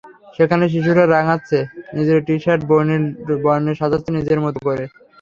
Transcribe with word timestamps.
সেখানে 0.37 0.65
শিশুরা 0.73 1.03
রাঙাচ্ছে 1.07 1.57
নিজের 1.95 2.19
টি-শার্ট, 2.27 2.61
বর্ণিল 2.69 3.03
বর্ণে 3.43 3.73
সাজাচ্ছে 3.79 4.11
নিজের 4.17 4.39
মতো 4.45 4.59
করে। 4.67 4.83